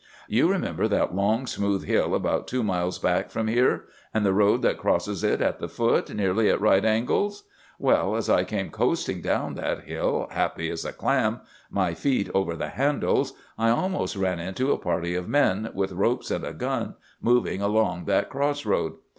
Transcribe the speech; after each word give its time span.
You 0.27 0.47
remember 0.49 0.87
that 0.87 1.13
long, 1.13 1.45
smooth 1.45 1.83
hill 1.85 2.15
about 2.15 2.47
two 2.47 2.63
miles 2.63 2.97
back 2.97 3.29
from 3.29 3.47
here, 3.47 3.83
and 4.15 4.25
the 4.25 4.33
road 4.33 4.63
that 4.63 4.79
crosses 4.79 5.23
it 5.23 5.41
at 5.41 5.59
the 5.59 5.69
foot, 5.69 6.11
nearly 6.11 6.49
at 6.49 6.59
right 6.59 6.83
angles? 6.83 7.43
Well, 7.77 8.15
as 8.15 8.27
I 8.27 8.43
came 8.43 8.71
coasting 8.71 9.21
down 9.21 9.53
that 9.57 9.83
hill, 9.83 10.27
happy 10.31 10.71
as 10.71 10.85
a 10.85 10.91
clam, 10.91 11.41
my 11.69 11.93
feet 11.93 12.31
over 12.33 12.55
the 12.55 12.69
handles, 12.69 13.33
I 13.59 13.69
almost 13.69 14.15
ran 14.15 14.39
into 14.39 14.71
a 14.71 14.77
party 14.79 15.13
of 15.13 15.29
men, 15.29 15.69
with 15.75 15.91
ropes 15.91 16.31
and 16.31 16.43
a 16.43 16.53
gun, 16.53 16.95
moving 17.21 17.61
along 17.61 18.05
that 18.05 18.31
cross 18.31 18.65
road. 18.65 18.93